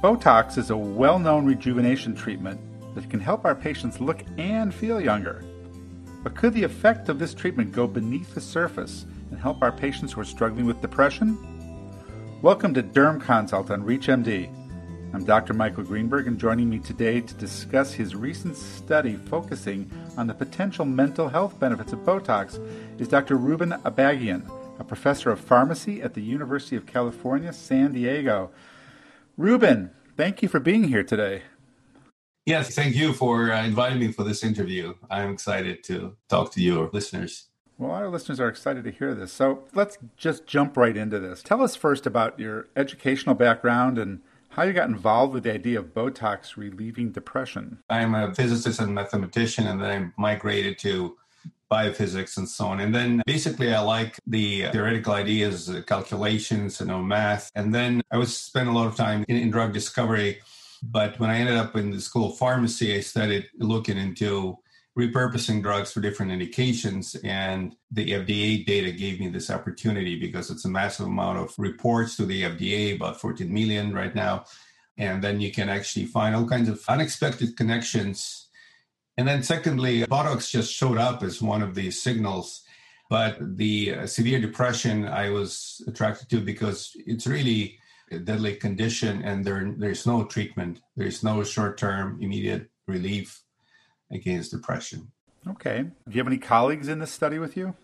[0.00, 2.60] Botox is a well known rejuvenation treatment
[2.94, 5.44] that can help our patients look and feel younger.
[6.22, 10.12] But could the effect of this treatment go beneath the surface and help our patients
[10.12, 11.36] who are struggling with depression?
[12.42, 14.48] Welcome to Derm Consult on ReachMD.
[15.14, 15.52] I'm Dr.
[15.52, 20.84] Michael Greenberg, and joining me today to discuss his recent study focusing on the potential
[20.84, 22.64] mental health benefits of Botox
[23.00, 23.34] is Dr.
[23.34, 28.50] Ruben Abagyan, a professor of pharmacy at the University of California, San Diego.
[29.38, 31.42] Ruben, thank you for being here today.
[32.44, 34.94] Yes, thank you for uh, inviting me for this interview.
[35.08, 37.46] I'm excited to talk to your listeners.
[37.78, 39.32] Well, our listeners are excited to hear this.
[39.32, 41.40] So let's just jump right into this.
[41.40, 45.78] Tell us first about your educational background and how you got involved with the idea
[45.78, 47.78] of Botox relieving depression.
[47.88, 51.16] I'm a physicist and mathematician, and then I migrated to
[51.70, 52.80] biophysics and so on.
[52.80, 57.50] And then basically I like the theoretical ideas, calculations, you know, math.
[57.54, 60.40] And then I was spent a lot of time in, in drug discovery.
[60.82, 64.58] But when I ended up in the school of pharmacy, I started looking into
[64.98, 67.14] repurposing drugs for different indications.
[67.22, 72.16] And the FDA data gave me this opportunity because it's a massive amount of reports
[72.16, 74.44] to the FDA, about 14 million right now.
[74.96, 78.47] And then you can actually find all kinds of unexpected connections
[79.18, 82.62] and then, secondly, Botox just showed up as one of these signals.
[83.10, 87.80] But the uh, severe depression I was attracted to because it's really
[88.12, 93.42] a deadly condition and there, there's no treatment, there's no short term immediate relief
[94.12, 95.10] against depression.
[95.48, 95.82] Okay.
[95.82, 97.74] Do you have any colleagues in this study with you?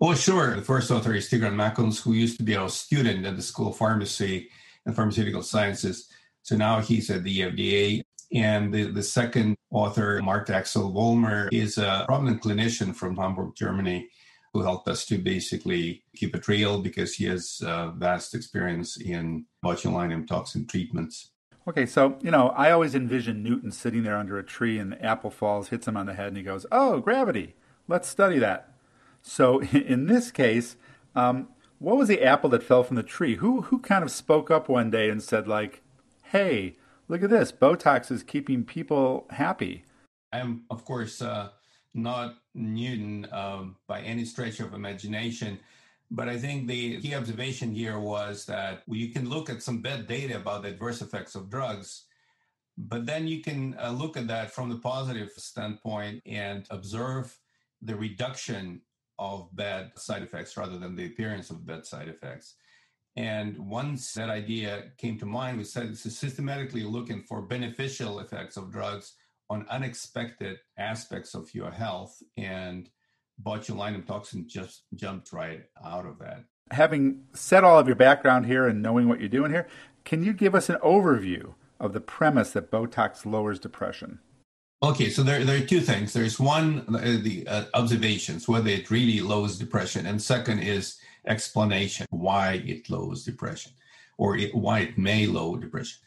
[0.00, 0.56] Oh, sure.
[0.56, 3.68] The first author is Tigran Makunts, who used to be a student at the School
[3.68, 4.48] of Pharmacy
[4.86, 6.08] and Pharmaceutical Sciences.
[6.42, 8.02] So now he's at the FDA.
[8.32, 14.08] And the, the second author, Mark Axel Wollmer, is a prominent clinician from Hamburg, Germany,
[14.52, 19.46] who helped us to basically keep it real because he has uh, vast experience in
[19.64, 21.30] botulinum toxin treatments.
[21.68, 25.04] Okay, so, you know, I always envision Newton sitting there under a tree and the
[25.04, 27.54] apple falls, hits him on the head, and he goes, Oh, gravity,
[27.86, 28.72] let's study that.
[29.22, 30.76] So in this case,
[31.14, 31.48] um,
[31.78, 33.36] what was the apple that fell from the tree?
[33.36, 35.82] Who, who kind of spoke up one day and said, like,
[36.24, 36.76] hey,
[37.10, 37.52] look at this.
[37.52, 39.84] Botox is keeping people happy.
[40.32, 41.50] I'm of course uh,
[41.94, 45.58] not newton um, by any stretch of imagination
[46.10, 50.06] but i think the key observation here was that you can look at some bad
[50.06, 52.04] data about the adverse effects of drugs
[52.76, 57.36] but then you can uh, look at that from the positive standpoint and observe
[57.82, 58.80] the reduction
[59.18, 62.54] of bad side effects rather than the appearance of bad side effects
[63.16, 68.70] and once that idea came to mind, we started systematically looking for beneficial effects of
[68.70, 69.14] drugs
[69.48, 72.22] on unexpected aspects of your health.
[72.36, 72.88] And
[73.42, 76.44] botulinum toxin just jumped right out of that.
[76.70, 79.66] Having said all of your background here and knowing what you're doing here,
[80.04, 84.20] can you give us an overview of the premise that Botox lowers depression?
[84.82, 86.12] Okay, so there, there are two things.
[86.12, 92.62] There's one, the uh, observations, whether it really lowers depression, and second is explanation why
[92.66, 93.72] it lowers depression
[94.18, 95.98] or it, why it may lower depression.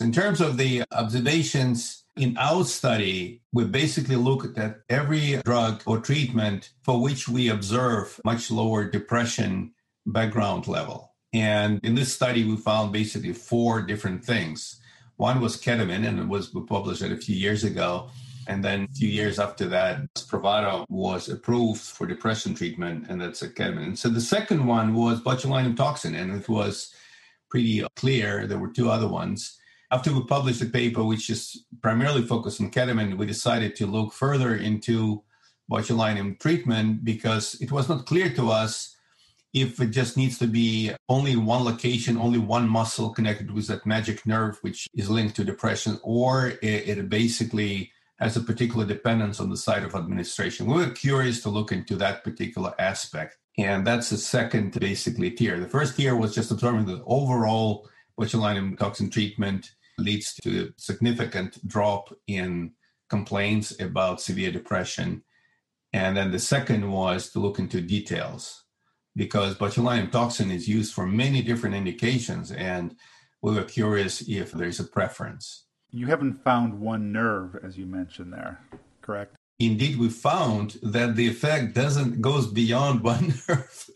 [0.00, 6.00] In terms of the observations in our study, we basically looked at every drug or
[6.00, 9.72] treatment for which we observe much lower depression
[10.06, 11.12] background level.
[11.32, 14.80] And in this study, we found basically four different things.
[15.16, 18.10] One was ketamine, and it was published a few years ago.
[18.46, 23.42] And then a few years after that, Spravato was approved for depression treatment, and that's
[23.42, 23.84] a ketamine.
[23.84, 26.94] And so the second one was botulinum toxin, and it was
[27.50, 28.46] pretty clear.
[28.46, 29.58] There were two other ones.
[29.90, 34.12] After we published a paper which is primarily focused on ketamine, we decided to look
[34.12, 35.22] further into
[35.70, 38.96] botulinum treatment because it was not clear to us
[39.52, 43.84] if it just needs to be only one location, only one muscle connected with that
[43.84, 47.92] magic nerve, which is linked to depression, or it, it basically
[48.22, 50.66] has a particular dependence on the side of administration.
[50.66, 53.36] We were curious to look into that particular aspect.
[53.58, 55.58] And that's the second basically tier.
[55.58, 57.88] The first tier was just observing that overall
[58.18, 62.72] botulinum toxin treatment leads to a significant drop in
[63.10, 65.24] complaints about severe depression.
[65.92, 68.62] And then the second was to look into details
[69.16, 72.52] because botulinum toxin is used for many different indications.
[72.52, 72.94] And
[73.42, 78.32] we were curious if there's a preference you haven't found one nerve, as you mentioned
[78.32, 78.60] there,
[79.02, 79.36] correct?
[79.58, 83.90] Indeed, we found that the effect doesn't goes beyond one nerve.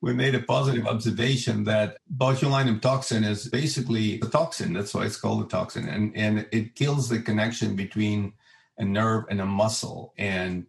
[0.00, 4.72] we made a positive observation that botulinum toxin is basically a toxin.
[4.72, 8.32] That's why it's called a toxin, and and it kills the connection between
[8.78, 10.12] a nerve and a muscle.
[10.18, 10.66] And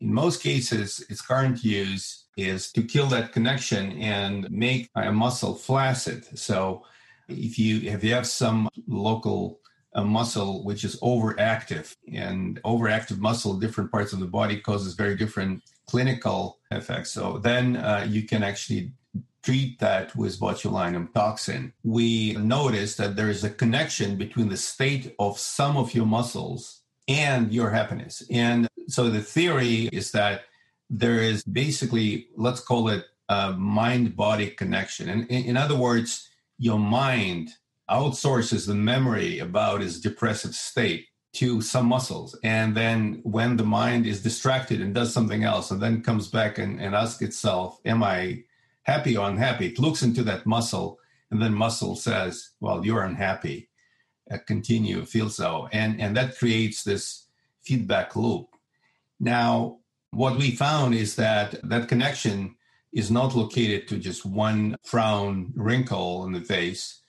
[0.00, 5.54] in most cases, its current use is to kill that connection and make a muscle
[5.54, 6.38] flaccid.
[6.38, 6.84] So
[7.28, 9.59] if you if you have some local
[9.94, 15.16] uh, muscle which is overactive and overactive muscle different parts of the body causes very
[15.16, 17.10] different clinical effects.
[17.10, 18.92] So then uh, you can actually
[19.42, 21.72] treat that with botulinum toxin.
[21.82, 26.82] We notice that there is a connection between the state of some of your muscles
[27.08, 28.22] and your happiness.
[28.30, 30.42] And so the theory is that
[30.88, 35.08] there is basically let's call it a mind body connection.
[35.08, 36.28] And in, in other words
[36.58, 37.48] your mind
[37.90, 42.38] outsources the memory about its depressive state to some muscles.
[42.42, 46.58] And then when the mind is distracted and does something else and then comes back
[46.58, 48.44] and, and asks itself, Am I
[48.82, 49.66] happy or unhappy?
[49.66, 50.98] It looks into that muscle
[51.30, 53.68] and then muscle says, Well, you're unhappy.
[54.30, 55.68] Uh, continue, feel so.
[55.72, 57.26] And, and that creates this
[57.62, 58.48] feedback loop.
[59.18, 59.78] Now,
[60.12, 62.56] what we found is that that connection
[62.92, 66.99] is not located to just one frown wrinkle in the face,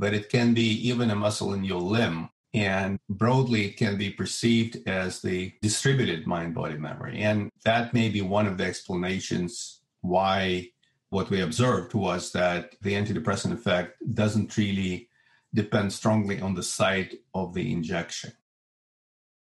[0.00, 2.30] but it can be even a muscle in your limb.
[2.54, 7.20] And broadly, it can be perceived as the distributed mind body memory.
[7.20, 10.70] And that may be one of the explanations why
[11.10, 15.10] what we observed was that the antidepressant effect doesn't really
[15.52, 18.32] depend strongly on the site of the injection.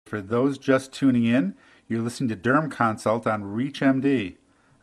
[0.07, 1.55] For those just tuning in,
[1.87, 4.37] you're listening to Derm Consult on ReachMD.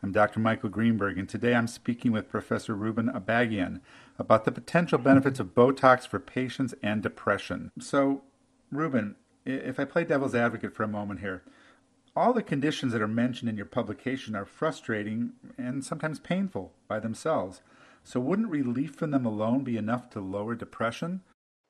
[0.04, 0.38] I'm Dr.
[0.38, 3.80] Michael Greenberg, and today I'm speaking with Professor Ruben Abagyan
[4.18, 7.70] about the potential benefits of Botox for patients and depression.
[7.80, 8.20] So,
[8.70, 9.16] Ruben,
[9.46, 11.42] if I play devil's advocate for a moment here,
[12.14, 17.00] all the conditions that are mentioned in your publication are frustrating and sometimes painful by
[17.00, 17.62] themselves.
[18.02, 21.22] So, wouldn't relief from them alone be enough to lower depression?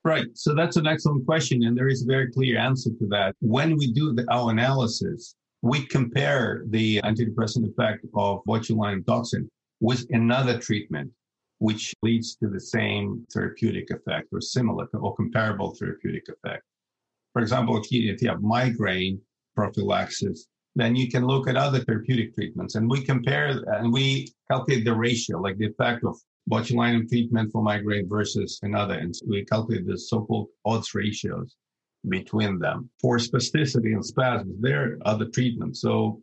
[0.02, 0.26] Right.
[0.34, 3.36] So, that's an excellent question, and there is a very clear answer to that.
[3.38, 9.48] When we do the, our analysis, we compare the antidepressant effect of botulinum toxin
[9.80, 11.10] with another treatment,
[11.58, 16.62] which leads to the same therapeutic effect or similar or comparable therapeutic effect.
[17.32, 19.18] For example, if you, if you have migraine
[19.56, 24.84] prophylaxis, then you can look at other therapeutic treatments and we compare and we calculate
[24.84, 26.14] the ratio, like the effect of
[26.50, 28.98] botulinum treatment for migraine versus another.
[28.98, 31.56] And we calculate the so-called odds ratios
[32.08, 32.90] between them.
[33.00, 35.80] For spasticity and spasms, there are other treatments.
[35.80, 36.22] So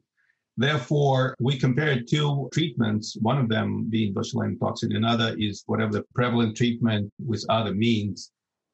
[0.57, 6.05] therefore, we compared two treatments, one of them being botulinum toxin, another is whatever the
[6.13, 8.31] prevalent treatment with other means.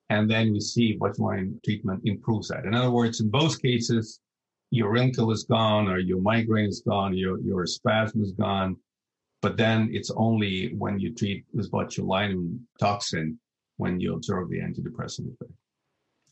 [0.09, 2.65] And then we see botulinum treatment improves that.
[2.65, 4.19] In other words, in both cases,
[4.71, 8.75] your wrinkle is gone or your migraine is gone, your, your spasm is gone.
[9.41, 13.39] But then it's only when you treat with botulinum toxin
[13.77, 15.51] when you observe the antidepressant effect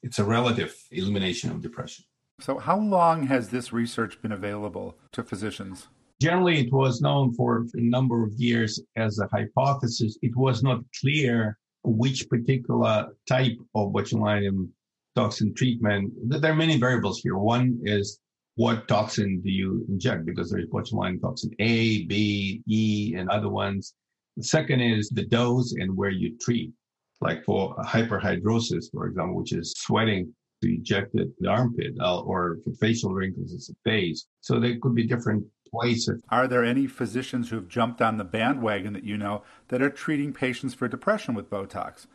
[0.05, 2.05] it's a relative elimination of depression.
[2.39, 5.87] So, how long has this research been available to physicians?
[6.21, 10.17] Generally, it was known for a number of years as a hypothesis.
[10.21, 14.69] It was not clear which particular type of botulinum
[15.15, 16.13] toxin treatment.
[16.23, 17.37] There are many variables here.
[17.37, 18.19] One is
[18.55, 20.25] what toxin do you inject?
[20.25, 23.95] Because there's botulinum toxin A, B, E, and other ones.
[24.37, 26.71] The second is the dose and where you treat
[27.21, 32.57] like for hyperhidrosis, for example, which is sweating to eject it, the armpit, uh, or
[32.63, 34.27] for facial wrinkles, it's a face.
[34.41, 36.21] So they could be different places.
[36.29, 40.33] Are there any physicians who've jumped on the bandwagon that you know that are treating
[40.33, 42.07] patients for depression with Botox?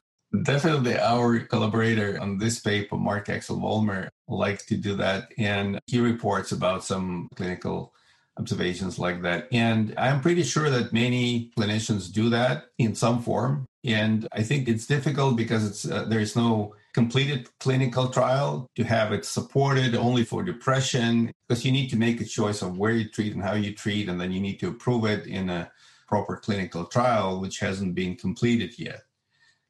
[0.44, 5.98] Definitely, our collaborator on this paper, Mark Axel Wollmer, likes to do that, and he
[5.98, 7.92] reports about some clinical
[8.38, 9.48] observations like that.
[9.50, 13.66] And I'm pretty sure that many clinicians do that in some form.
[13.84, 19.12] And I think it's difficult because it's uh, there's no completed clinical trial to have
[19.12, 23.08] it supported only for depression because you need to make a choice of where you
[23.08, 25.70] treat and how you treat and then you need to approve it in a
[26.08, 29.02] proper clinical trial which hasn't been completed yet.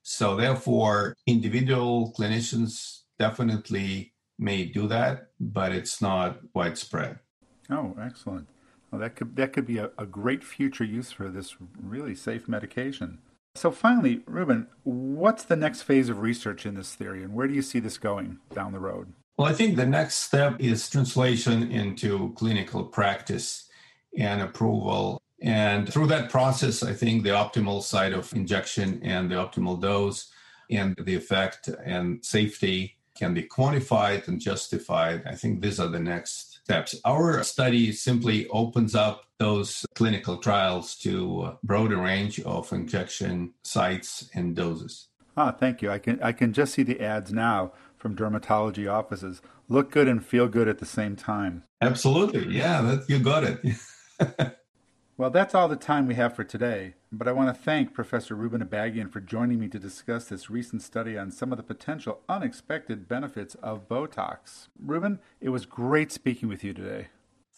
[0.02, 7.19] So therefore individual clinicians definitely may do that but it's not widespread.
[7.71, 8.49] Oh, excellent.
[8.90, 12.49] Well, that could that could be a, a great future use for this really safe
[12.49, 13.19] medication.
[13.54, 17.54] So finally, Ruben, what's the next phase of research in this theory, and where do
[17.54, 19.12] you see this going down the road?
[19.37, 23.69] Well, I think the next step is translation into clinical practice
[24.16, 25.21] and approval.
[25.42, 30.30] And through that process, I think the optimal site of injection and the optimal dose
[30.71, 35.23] and the effect and safety can be quantified and justified.
[35.26, 36.95] I think these are the next steps.
[37.04, 44.30] Our study simply opens up those clinical trials to a broader range of injection sites
[44.35, 45.09] and doses.
[45.37, 45.90] Ah, thank you.
[45.90, 49.42] I can I can just see the ads now from dermatology offices.
[49.68, 51.64] Look good and feel good at the same time.
[51.80, 52.54] Absolutely.
[52.54, 54.56] Yeah, that, you got it.
[55.20, 58.35] Well, that's all the time we have for today, but I want to thank Professor
[58.35, 62.23] Ruben Abagyan for joining me to discuss this recent study on some of the potential
[62.26, 64.68] unexpected benefits of Botox.
[64.82, 67.09] Ruben, it was great speaking with you today.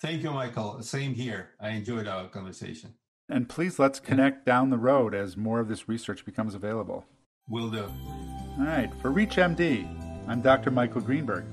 [0.02, 0.82] Thank you, Michael.
[0.82, 1.50] Same here.
[1.60, 2.94] I enjoyed our conversation.
[3.28, 7.04] And please let's connect down the road as more of this research becomes available.
[7.48, 7.84] Will do.
[7.84, 10.72] All right, for ReachMD, I'm Dr.
[10.72, 11.44] Michael Greenberg.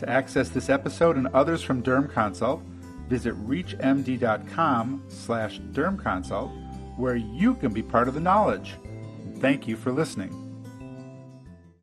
[0.00, 2.62] To access this episode and others from Derm Consult,
[3.08, 8.74] visit reachmd.com slash dermconsult, where you can be part of the knowledge.
[9.38, 10.43] Thank you for listening.